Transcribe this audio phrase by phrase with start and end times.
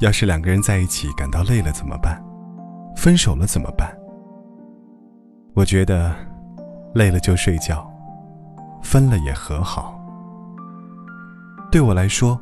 [0.00, 2.18] 要是两个人在一起感到累了怎么办？
[2.96, 3.94] 分手了怎么办？
[5.54, 6.14] 我觉得，
[6.94, 7.86] 累了就睡觉，
[8.82, 10.00] 分了也和好。
[11.70, 12.40] 对我来说，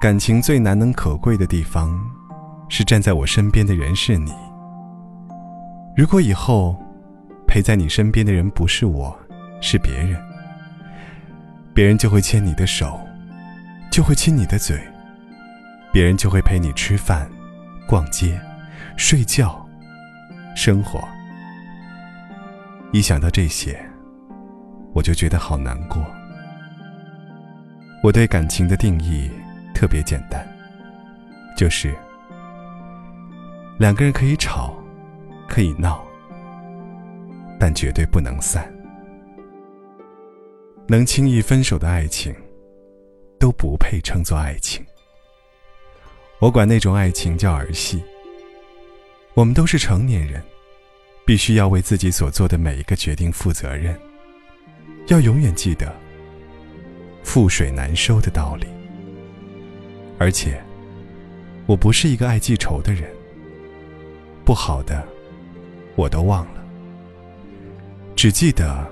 [0.00, 1.92] 感情最难能可贵的地方，
[2.70, 4.32] 是站在我身边的人是你。
[5.94, 6.74] 如果以后，
[7.46, 9.14] 陪在你身边的人不是我，
[9.60, 10.18] 是别人，
[11.74, 12.98] 别人就会牵你的手。
[13.90, 14.80] 就会亲你的嘴，
[15.92, 17.30] 别人就会陪你吃饭、
[17.86, 18.40] 逛街、
[18.96, 19.64] 睡觉、
[20.56, 21.06] 生活。
[22.92, 23.78] 一想到这些，
[24.94, 26.02] 我就觉得好难过。
[28.02, 29.30] 我对感情的定义
[29.74, 30.46] 特别简单，
[31.56, 31.94] 就是
[33.78, 34.74] 两个人可以吵，
[35.46, 36.02] 可以闹，
[37.60, 38.66] 但绝对不能散。
[40.88, 42.34] 能轻易分手的爱情。
[43.42, 44.86] 都不配称作爱情。
[46.42, 48.02] 我管那种爱情叫儿戏。
[49.32, 50.42] 我们都是成年人，
[51.24, 53.96] 必须要为自己所做的每一个决定负责任。
[55.06, 55.94] 要永远记得
[57.24, 58.66] “覆水难收”的道理。
[60.18, 60.60] 而且，
[61.64, 63.08] 我不是一个爱记仇的人。
[64.44, 65.06] 不好的，
[65.94, 66.64] 我都忘了，
[68.16, 68.84] 只记得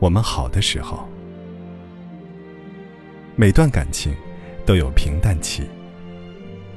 [0.00, 1.08] 我们好的时候。
[3.36, 4.12] 每段感情
[4.66, 5.62] 都有平淡期，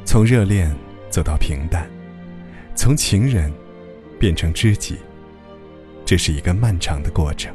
[0.05, 0.73] 从热恋
[1.09, 1.89] 走到平淡，
[2.75, 3.51] 从情人
[4.19, 4.97] 变成知己，
[6.05, 7.53] 这是一个漫长的过程，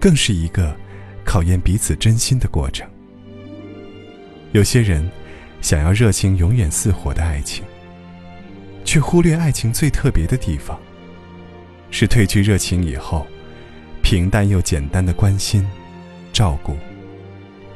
[0.00, 0.74] 更是一个
[1.24, 2.88] 考验彼此真心的过程。
[4.52, 5.08] 有些人
[5.60, 7.64] 想要热情永远似火的爱情，
[8.84, 10.78] 却忽略爱情最特别的地方，
[11.90, 13.26] 是褪去热情以后，
[14.02, 15.66] 平淡又简单的关心、
[16.32, 16.76] 照顾。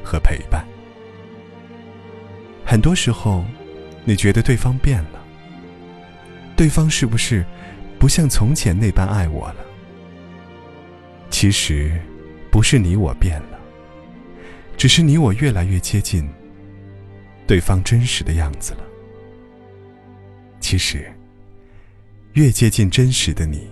[0.07, 0.63] 和陪伴，
[2.63, 3.43] 很多时候，
[4.05, 5.19] 你觉得对方变了，
[6.55, 7.43] 对方是不是
[7.99, 9.65] 不像从前那般爱我了？
[11.29, 11.99] 其实，
[12.51, 13.59] 不是你我变了，
[14.77, 16.29] 只是你我越来越接近
[17.47, 18.79] 对方真实的样子了。
[20.59, 21.11] 其实，
[22.33, 23.67] 越接近真实的你，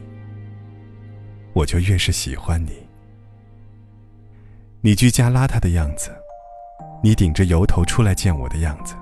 [1.54, 2.72] 我就越是喜欢你。
[4.82, 6.12] 你居家邋遢的样子。
[7.06, 8.96] 你顶着油头出来见我的样子，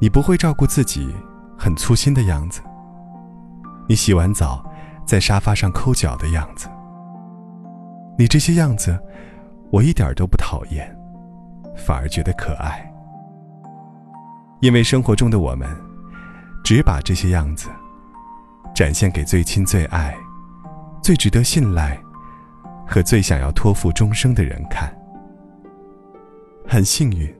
[0.00, 1.12] 你不会照顾自己，
[1.58, 2.60] 很粗心的样子。
[3.88, 4.64] 你洗完澡，
[5.06, 6.68] 在沙发上抠脚的样子。
[8.16, 8.98] 你这些样子，
[9.70, 10.96] 我一点都不讨厌，
[11.76, 12.84] 反而觉得可爱。
[14.60, 15.68] 因为生活中的我们，
[16.64, 17.68] 只把这些样子
[18.74, 20.16] 展现给最亲、最爱、
[21.02, 21.96] 最值得信赖
[22.86, 24.92] 和最想要托付终生的人看。
[26.66, 27.32] 很幸运，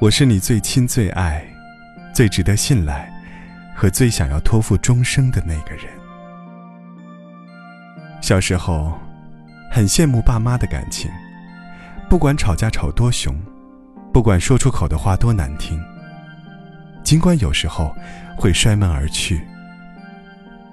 [0.00, 1.44] 我是你最亲、最爱、
[2.10, 3.12] 最值得信赖
[3.76, 5.84] 和最想要托付终生的那个人。
[8.22, 8.98] 小时候，
[9.70, 11.10] 很羡慕爸妈的感情，
[12.08, 13.38] 不管吵架吵多凶，
[14.10, 15.78] 不管说出口的话多难听，
[17.04, 17.94] 尽管有时候
[18.38, 19.46] 会摔门而去，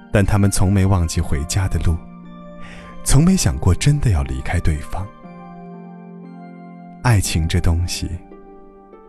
[0.10, 1.98] 但他们从没忘记回家的路，
[3.04, 5.06] 从没想过真的要离开对方。
[7.04, 8.10] 爱情这东西，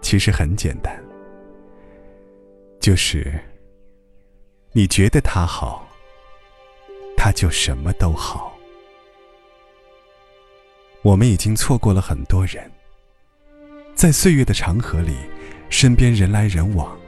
[0.09, 0.99] 其实很简单，
[2.81, 3.39] 就是
[4.73, 5.87] 你觉得他好，
[7.15, 8.57] 他就什么都好。
[11.03, 12.73] 我们已经错过了很多人，
[13.95, 15.15] 在岁月的长河里，
[15.69, 16.99] 身边人来人往，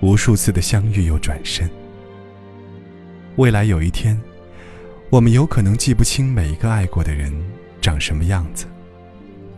[0.00, 1.68] 无数次的相遇又转身。
[3.36, 4.18] 未来有一天，
[5.10, 7.30] 我们有可能记不清每一个爱过的人
[7.78, 8.64] 长什么样子。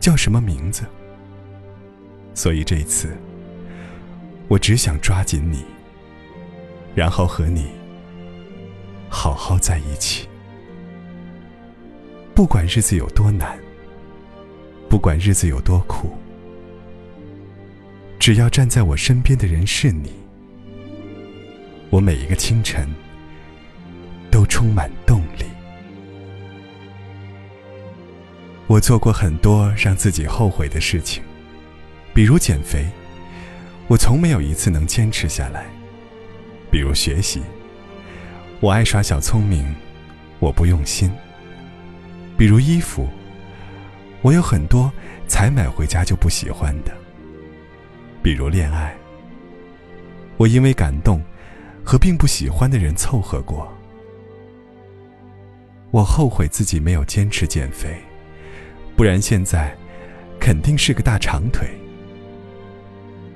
[0.01, 0.83] 叫什么名字？
[2.35, 3.17] 所以这一次，
[4.49, 5.65] 我只想抓紧你，
[6.95, 7.67] 然后和你
[9.09, 10.29] 好好在一起。
[12.35, 13.59] 不管日子有多难，
[14.89, 16.17] 不管日子有多苦，
[18.19, 20.11] 只要站在我身边的人是你，
[21.91, 22.89] 我每一个清晨
[24.31, 25.45] 都充满动力。
[28.67, 31.23] 我做过很多让自己后悔的事情，
[32.15, 32.87] 比如减肥。
[33.89, 35.67] 我从没有一次能坚持下来。
[36.71, 37.43] 比如学习，
[38.61, 39.75] 我爱耍小聪明，
[40.39, 41.13] 我不用心。
[42.39, 43.07] 比如衣服，
[44.23, 44.91] 我有很多
[45.27, 46.93] 才买回家就不喜欢的。
[48.23, 48.97] 比如恋爱，
[50.39, 51.23] 我因为感动
[51.85, 53.71] 和并不喜欢的人凑合过。
[55.91, 58.01] 我后悔自己没有坚持减肥，
[58.97, 59.77] 不然现在
[60.41, 61.69] 肯定是个大长腿。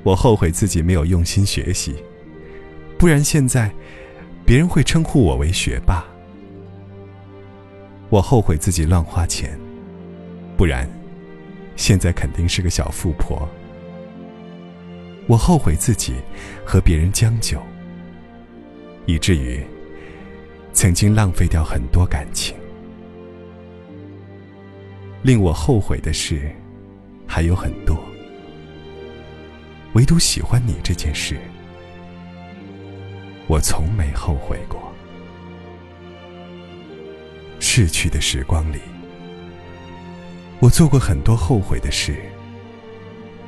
[0.06, 1.96] 我后悔自己没有用心学习，
[2.96, 3.68] 不然现在
[4.44, 6.04] 别人会称呼我为学霸。
[8.08, 9.58] 我后悔自己乱花钱，
[10.56, 10.88] 不然
[11.74, 13.48] 现在肯定是个小富婆。
[15.26, 16.14] 我后悔自己
[16.64, 17.60] 和别人将就，
[19.06, 19.60] 以至于。
[20.72, 22.54] 曾经浪费掉很多感情，
[25.22, 26.54] 令我后悔的事
[27.26, 27.98] 还有很多，
[29.96, 31.40] 唯独喜欢你这件事，
[33.46, 34.92] 我从没后悔过。
[37.60, 38.78] 逝去的时光里，
[40.60, 42.14] 我做过很多后悔的事，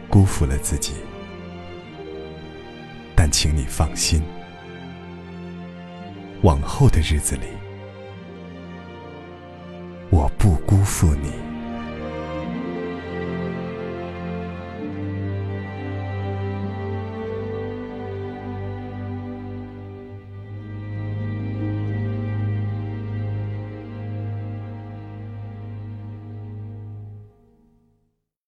[0.08, 0.94] 辜负了自己，
[3.14, 4.22] 但请你放心。
[6.40, 7.57] 往后的日子里。